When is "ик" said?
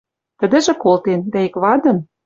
1.47-1.55